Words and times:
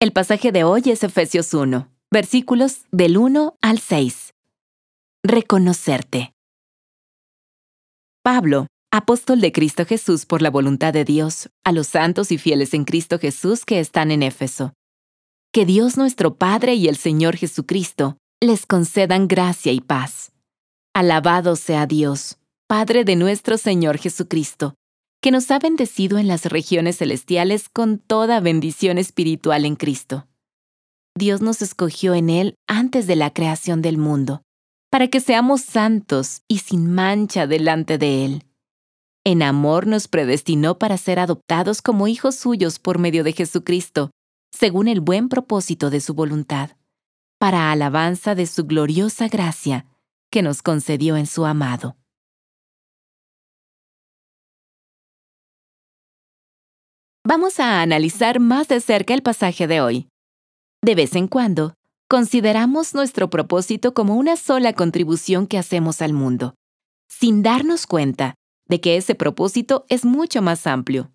El 0.00 0.12
pasaje 0.12 0.52
de 0.52 0.62
hoy 0.62 0.82
es 0.86 1.02
Efesios 1.02 1.52
1, 1.52 1.88
versículos 2.12 2.82
del 2.92 3.18
1 3.18 3.56
al 3.60 3.80
6. 3.80 4.32
Reconocerte. 5.24 6.32
Pablo, 8.22 8.68
apóstol 8.92 9.40
de 9.40 9.50
Cristo 9.50 9.84
Jesús 9.84 10.24
por 10.24 10.40
la 10.40 10.50
voluntad 10.50 10.92
de 10.92 11.04
Dios, 11.04 11.50
a 11.64 11.72
los 11.72 11.88
santos 11.88 12.30
y 12.30 12.38
fieles 12.38 12.74
en 12.74 12.84
Cristo 12.84 13.18
Jesús 13.18 13.64
que 13.64 13.80
están 13.80 14.12
en 14.12 14.22
Éfeso. 14.22 14.72
Que 15.52 15.66
Dios 15.66 15.96
nuestro 15.96 16.36
Padre 16.36 16.74
y 16.74 16.86
el 16.86 16.96
Señor 16.96 17.34
Jesucristo 17.34 18.18
les 18.40 18.66
concedan 18.66 19.26
gracia 19.26 19.72
y 19.72 19.80
paz. 19.80 20.30
Alabado 20.94 21.56
sea 21.56 21.86
Dios, 21.86 22.38
Padre 22.68 23.02
de 23.02 23.16
nuestro 23.16 23.58
Señor 23.58 23.98
Jesucristo 23.98 24.76
que 25.20 25.30
nos 25.30 25.50
ha 25.50 25.58
bendecido 25.58 26.18
en 26.18 26.28
las 26.28 26.44
regiones 26.46 26.98
celestiales 26.98 27.68
con 27.68 27.98
toda 27.98 28.40
bendición 28.40 28.98
espiritual 28.98 29.64
en 29.64 29.76
Cristo. 29.76 30.26
Dios 31.16 31.40
nos 31.40 31.62
escogió 31.62 32.14
en 32.14 32.30
Él 32.30 32.54
antes 32.68 33.06
de 33.06 33.16
la 33.16 33.32
creación 33.32 33.82
del 33.82 33.98
mundo, 33.98 34.42
para 34.90 35.08
que 35.08 35.20
seamos 35.20 35.62
santos 35.62 36.42
y 36.46 36.58
sin 36.58 36.94
mancha 36.94 37.46
delante 37.46 37.98
de 37.98 38.24
Él. 38.24 38.44
En 39.24 39.42
amor 39.42 39.86
nos 39.86 40.08
predestinó 40.08 40.78
para 40.78 40.96
ser 40.96 41.18
adoptados 41.18 41.82
como 41.82 42.06
hijos 42.06 42.36
suyos 42.36 42.78
por 42.78 42.98
medio 42.98 43.24
de 43.24 43.32
Jesucristo, 43.32 44.10
según 44.56 44.88
el 44.88 45.00
buen 45.00 45.28
propósito 45.28 45.90
de 45.90 46.00
su 46.00 46.14
voluntad, 46.14 46.70
para 47.38 47.70
alabanza 47.70 48.34
de 48.34 48.46
su 48.46 48.64
gloriosa 48.64 49.28
gracia 49.28 49.86
que 50.30 50.42
nos 50.42 50.62
concedió 50.62 51.16
en 51.16 51.26
su 51.26 51.44
amado. 51.44 51.96
Vamos 57.24 57.60
a 57.60 57.82
analizar 57.82 58.40
más 58.40 58.68
de 58.68 58.80
cerca 58.80 59.14
el 59.14 59.22
pasaje 59.22 59.66
de 59.66 59.80
hoy. 59.80 60.08
De 60.82 60.94
vez 60.94 61.14
en 61.14 61.28
cuando, 61.28 61.74
consideramos 62.08 62.94
nuestro 62.94 63.30
propósito 63.30 63.94
como 63.94 64.16
una 64.16 64.36
sola 64.36 64.72
contribución 64.72 65.46
que 65.46 65.58
hacemos 65.58 66.00
al 66.02 66.12
mundo, 66.12 66.54
sin 67.08 67.42
darnos 67.42 67.86
cuenta 67.86 68.34
de 68.68 68.80
que 68.80 68.96
ese 68.96 69.14
propósito 69.14 69.84
es 69.88 70.04
mucho 70.04 70.42
más 70.42 70.66
amplio. 70.66 71.10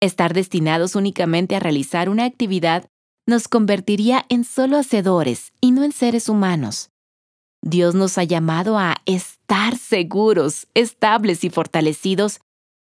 Estar 0.00 0.34
destinados 0.34 0.96
únicamente 0.96 1.54
a 1.54 1.60
realizar 1.60 2.08
una 2.08 2.24
actividad 2.24 2.88
nos 3.26 3.46
convertiría 3.46 4.24
en 4.28 4.44
solo 4.44 4.76
hacedores 4.76 5.52
y 5.60 5.70
no 5.70 5.84
en 5.84 5.92
seres 5.92 6.28
humanos. 6.28 6.90
Dios 7.62 7.94
nos 7.94 8.18
ha 8.18 8.24
llamado 8.24 8.78
a 8.78 8.96
estar 9.06 9.78
seguros, 9.78 10.66
estables 10.74 11.44
y 11.44 11.50
fortalecidos 11.50 12.40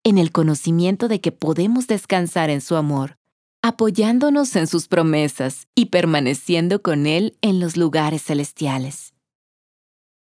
en 0.09 0.17
el 0.17 0.33
conocimiento 0.33 1.06
de 1.06 1.20
que 1.20 1.33
podemos 1.33 1.87
descansar 1.87 2.48
en 2.48 2.62
su 2.62 2.77
amor, 2.77 3.19
apoyándonos 3.61 4.56
en 4.56 4.67
sus 4.67 4.89
promesas 4.89 5.69
y 5.75 5.87
permaneciendo 5.87 6.81
con 6.81 7.06
Él 7.06 7.37
en 7.42 7.61
los 7.61 7.77
lugares 7.77 8.23
celestiales. 8.23 9.12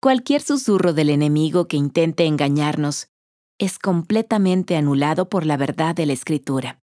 Cualquier 0.02 0.42
susurro 0.42 0.92
del 0.92 1.10
enemigo 1.10 1.70
que 1.70 1.78
intente 1.78 2.26
engañarnos 2.26 3.08
es 3.60 3.80
completamente 3.80 4.76
anulado 4.76 5.30
por 5.30 5.46
la 5.46 5.56
verdad 5.56 5.96
de 5.96 6.06
la 6.06 6.14
Escritura. 6.14 6.82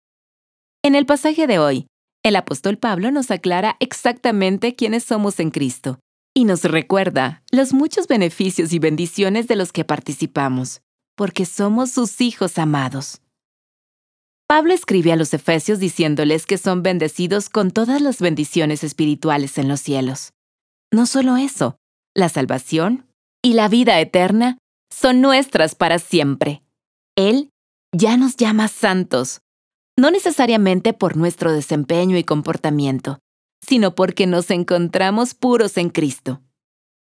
En 0.81 0.95
el 0.95 1.05
pasaje 1.05 1.45
de 1.45 1.59
hoy, 1.59 1.85
el 2.23 2.35
apóstol 2.35 2.79
Pablo 2.79 3.11
nos 3.11 3.29
aclara 3.29 3.75
exactamente 3.79 4.75
quiénes 4.75 5.03
somos 5.03 5.39
en 5.39 5.51
Cristo 5.51 5.99
y 6.33 6.45
nos 6.45 6.63
recuerda 6.63 7.43
los 7.51 7.71
muchos 7.71 8.07
beneficios 8.07 8.73
y 8.73 8.79
bendiciones 8.79 9.47
de 9.47 9.57
los 9.57 9.71
que 9.71 9.85
participamos 9.85 10.81
porque 11.19 11.45
somos 11.45 11.91
sus 11.91 12.21
hijos 12.21 12.57
amados. 12.57 13.19
Pablo 14.47 14.73
escribe 14.73 15.11
a 15.11 15.17
los 15.17 15.33
Efesios 15.33 15.77
diciéndoles 15.77 16.45
que 16.45 16.57
son 16.57 16.81
bendecidos 16.81 17.49
con 17.49 17.71
todas 17.71 18.01
las 18.01 18.21
bendiciones 18.21 18.85
espirituales 18.85 19.57
en 19.57 19.67
los 19.67 19.81
cielos. 19.81 20.31
No 20.93 21.05
solo 21.05 21.35
eso, 21.35 21.75
la 22.15 22.29
salvación 22.29 23.05
y 23.41 23.51
la 23.51 23.67
vida 23.67 23.99
eterna 23.99 24.59
son 24.89 25.19
nuestras 25.19 25.75
para 25.75 25.99
siempre. 25.99 26.63
Él 27.17 27.49
ya 27.91 28.15
nos 28.15 28.37
llama 28.37 28.69
santos, 28.69 29.41
no 29.97 30.11
necesariamente 30.11 30.93
por 30.93 31.17
nuestro 31.17 31.51
desempeño 31.51 32.15
y 32.17 32.23
comportamiento, 32.23 33.19
sino 33.61 33.93
porque 33.93 34.25
nos 34.25 34.51
encontramos 34.51 35.33
puros 35.33 35.75
en 35.75 35.89
Cristo. 35.89 36.41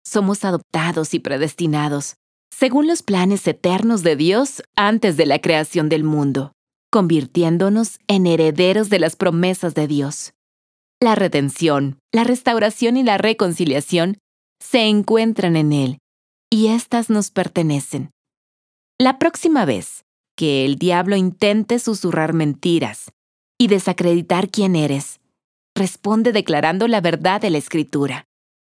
Somos 0.04 0.44
adoptados 0.44 1.14
y 1.14 1.20
predestinados, 1.20 2.16
según 2.58 2.88
los 2.88 3.04
planes 3.04 3.46
eternos 3.46 4.02
de 4.02 4.16
Dios 4.16 4.64
antes 4.74 5.16
de 5.16 5.26
la 5.26 5.38
creación 5.38 5.88
del 5.88 6.02
mundo, 6.02 6.54
convirtiéndonos 6.90 8.00
en 8.08 8.26
herederos 8.26 8.90
de 8.90 8.98
las 8.98 9.14
promesas 9.14 9.76
de 9.76 9.86
Dios. 9.86 10.32
La 11.00 11.14
redención, 11.14 12.00
la 12.12 12.24
restauración 12.24 12.96
y 12.96 13.04
la 13.04 13.16
reconciliación 13.16 14.18
se 14.58 14.88
encuentran 14.88 15.54
en 15.54 15.72
Él, 15.72 15.98
y 16.50 16.66
éstas 16.66 17.10
nos 17.10 17.30
pertenecen. 17.30 18.10
La 18.98 19.20
próxima 19.20 19.64
vez 19.64 20.04
que 20.36 20.64
el 20.64 20.78
diablo 20.78 21.14
intente 21.14 21.78
susurrar 21.78 22.32
mentiras 22.32 23.12
y 23.56 23.68
desacreditar 23.68 24.50
quién 24.50 24.74
eres, 24.74 25.20
responde 25.76 26.32
declarando 26.32 26.88
la 26.88 27.00
verdad 27.00 27.40
de 27.40 27.50
la 27.50 27.58
Escritura, 27.58 28.24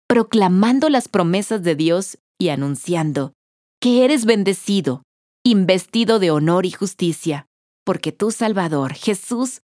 proclamando 0.07 0.89
las 0.89 1.07
promesas 1.07 1.63
de 1.63 1.73
Dios 1.73 2.19
y 2.37 2.49
anunciando 2.49 3.33
que 3.79 4.03
eres 4.03 4.25
bendecido, 4.25 5.03
investido 5.43 6.19
de 6.19 6.31
honor 6.31 6.65
y 6.65 6.71
justicia, 6.71 7.47
porque 7.85 8.11
tu 8.11 8.31
Salvador, 8.31 8.93
Jesús, 8.93 9.61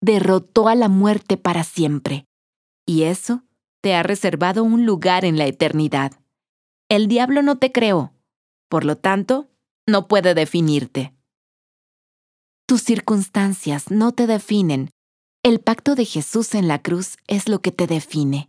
derrotó 0.00 0.68
a 0.68 0.74
la 0.74 0.88
muerte 0.88 1.36
para 1.36 1.64
siempre, 1.64 2.24
y 2.86 3.02
eso 3.02 3.42
te 3.82 3.94
ha 3.94 4.02
reservado 4.02 4.64
un 4.64 4.86
lugar 4.86 5.24
en 5.24 5.36
la 5.36 5.46
eternidad. 5.46 6.12
El 6.88 7.08
diablo 7.08 7.42
no 7.42 7.58
te 7.58 7.70
creó, 7.70 8.14
por 8.70 8.84
lo 8.84 8.96
tanto, 8.96 9.48
no 9.86 10.08
puede 10.08 10.34
definirte. 10.34 11.14
Tus 12.66 12.82
circunstancias 12.82 13.90
no 13.90 14.12
te 14.12 14.26
definen. 14.26 14.90
El 15.42 15.60
pacto 15.60 15.94
de 15.94 16.04
Jesús 16.04 16.54
en 16.54 16.68
la 16.68 16.82
cruz 16.82 17.16
es 17.26 17.48
lo 17.48 17.60
que 17.60 17.72
te 17.72 17.86
define. 17.86 18.48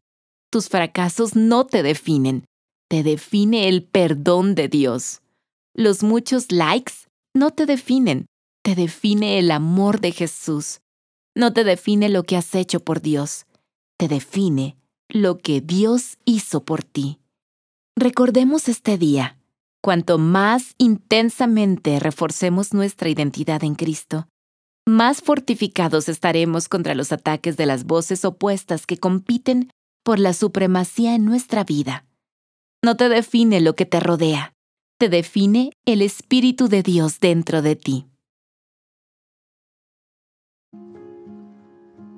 Tus 0.49 0.69
fracasos 0.69 1.35
no 1.35 1.65
te 1.65 1.83
definen 1.83 2.48
te 2.89 3.03
define 3.03 3.69
el 3.69 3.83
perdón 3.83 4.55
de 4.55 4.67
Dios. 4.67 5.21
Los 5.75 6.03
muchos 6.03 6.51
likes 6.51 6.93
no 7.35 7.51
te 7.51 7.65
definen, 7.65 8.25
te 8.63 8.75
define 8.75 9.37
el 9.37 9.51
amor 9.51 10.01
de 10.01 10.11
Jesús. 10.11 10.81
No 11.35 11.53
te 11.53 11.63
define 11.63 12.09
lo 12.09 12.23
que 12.23 12.35
has 12.35 12.53
hecho 12.55 12.79
por 12.79 13.01
Dios, 13.01 13.45
te 13.97 14.07
define 14.07 14.75
lo 15.07 15.37
que 15.37 15.61
Dios 15.61 16.17
hizo 16.25 16.65
por 16.65 16.83
ti. 16.83 17.19
Recordemos 17.95 18.67
este 18.67 18.97
día. 18.97 19.37
Cuanto 19.81 20.17
más 20.17 20.73
intensamente 20.77 21.99
reforcemos 21.99 22.73
nuestra 22.73 23.07
identidad 23.07 23.63
en 23.63 23.75
Cristo, 23.75 24.27
más 24.85 25.21
fortificados 25.21 26.09
estaremos 26.09 26.67
contra 26.67 26.95
los 26.95 27.13
ataques 27.13 27.55
de 27.55 27.65
las 27.65 27.85
voces 27.85 28.25
opuestas 28.25 28.85
que 28.85 28.97
compiten 28.97 29.69
por 30.03 30.19
la 30.19 30.33
supremacía 30.33 31.15
en 31.15 31.23
nuestra 31.23 31.63
vida. 31.63 32.08
No 32.81 32.95
te 32.95 33.09
define 33.09 33.59
lo 33.59 33.75
que 33.75 33.85
te 33.85 33.99
rodea, 33.99 34.53
te 34.97 35.09
define 35.09 35.71
el 35.85 36.01
Espíritu 36.01 36.69
de 36.69 36.81
Dios 36.81 37.19
dentro 37.19 37.61
de 37.61 37.75
ti. 37.75 38.05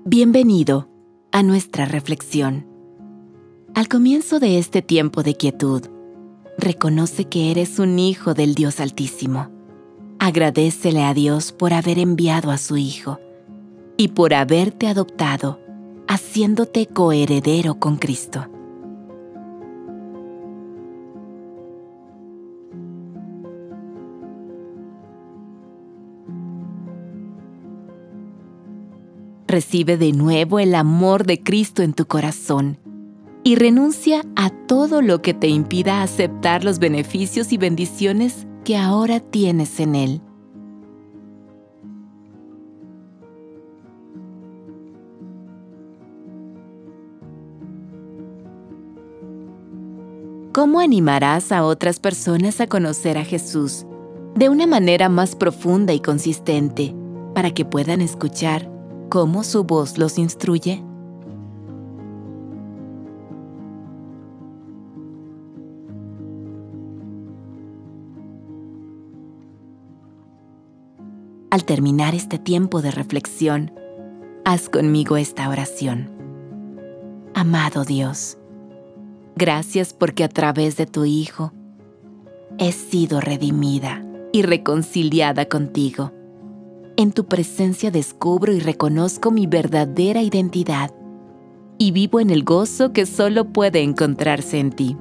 Bienvenido 0.06 0.88
a 1.32 1.42
nuestra 1.42 1.86
reflexión. 1.86 2.68
Al 3.74 3.88
comienzo 3.88 4.40
de 4.40 4.60
este 4.60 4.84
tiempo 4.84 5.24
de 5.24 5.36
quietud, 5.36 5.88
reconoce 6.60 7.26
que 7.26 7.50
eres 7.50 7.80
un 7.80 7.98
hijo 7.98 8.36
del 8.36 8.54
Dios 8.54 8.80
Altísimo. 8.80 9.50
Agradecele 10.20 11.02
a 11.02 11.16
Dios 11.16 11.54
por 11.54 11.74
haber 11.74 11.98
enviado 11.98 12.52
a 12.52 12.60
su 12.60 12.78
Hijo 12.78 13.20
y 13.98 14.10
por 14.10 14.36
haberte 14.36 14.88
adoptado, 14.88 15.60
haciéndote 16.08 16.86
coheredero 16.86 17.80
con 17.80 17.98
Cristo. 17.98 18.61
Recibe 29.52 29.98
de 29.98 30.14
nuevo 30.14 30.60
el 30.60 30.74
amor 30.76 31.26
de 31.26 31.44
Cristo 31.44 31.84
en 31.84 31.92
tu 31.92 32.06
corazón 32.06 32.78
y 33.44 33.56
renuncia 33.56 34.24
a 34.38 34.50
todo 34.50 35.02
lo 35.02 35.22
que 35.22 35.34
te 35.34 35.50
impida 35.50 36.04
aceptar 36.04 36.64
los 36.64 36.80
beneficios 36.80 37.52
y 37.52 37.58
bendiciones 37.58 38.48
que 38.64 38.78
ahora 38.78 39.20
tienes 39.20 39.82
en 39.82 39.96
Él. 39.96 40.22
¿Cómo 50.54 50.80
animarás 50.80 51.52
a 51.52 51.66
otras 51.66 52.00
personas 52.00 52.62
a 52.62 52.68
conocer 52.68 53.18
a 53.18 53.26
Jesús 53.26 53.86
de 54.34 54.48
una 54.48 54.66
manera 54.66 55.10
más 55.10 55.36
profunda 55.36 55.92
y 55.92 56.00
consistente 56.00 56.96
para 57.36 57.54
que 57.54 57.66
puedan 57.66 58.00
escuchar 58.00 58.71
cómo 59.12 59.44
su 59.44 59.66
voz 59.66 59.98
los 59.98 60.18
instruye? 60.18 60.82
Al 71.50 71.66
terminar 71.66 72.16
este 72.16 72.40
tiempo 72.40 72.82
de 72.82 72.92
reflexión, 72.92 73.74
haz 74.46 74.70
conmigo 74.70 75.18
esta 75.18 75.50
oración. 75.50 76.10
Amado 77.34 77.84
Dios, 77.84 78.38
gracias 79.36 79.92
porque 79.92 80.24
a 80.24 80.30
través 80.30 80.78
de 80.78 80.86
tu 80.86 81.04
Hijo 81.04 81.52
he 82.58 82.72
sido 82.72 83.20
redimida 83.20 84.06
y 84.32 84.44
reconciliada 84.44 85.50
contigo 85.50 86.14
en 87.02 87.14
tu 87.14 87.26
presencia 87.26 87.90
descubro 87.90 88.54
y 88.54 88.60
reconozco 88.60 89.32
mi 89.32 89.48
verdadera 89.48 90.22
identidad 90.22 90.94
y 91.80 91.90
vivo 91.90 92.20
en 92.20 92.30
el 92.30 92.44
gozo 92.44 92.94
que 92.94 93.08
solo 93.08 93.52
puede 93.52 93.82
encontrarse 93.82 94.60
en 94.60 94.70
ti. 94.70 94.96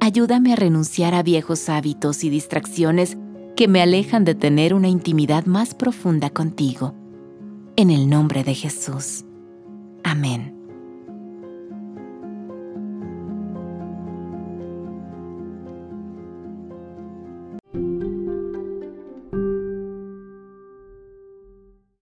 Ayúdame 0.00 0.52
a 0.52 0.56
renunciar 0.56 1.14
a 1.14 1.22
viejos 1.22 1.70
hábitos 1.70 2.24
y 2.24 2.28
distracciones 2.28 3.16
que 3.56 3.68
me 3.68 3.80
alejan 3.80 4.26
de 4.26 4.34
tener 4.34 4.74
una 4.74 4.88
intimidad 4.88 5.46
más 5.46 5.72
profunda 5.72 6.28
contigo. 6.28 6.94
En 7.76 7.88
el 7.88 8.10
nombre 8.10 8.44
de 8.44 8.52
Jesús. 8.52 9.24
Amén. 10.04 10.51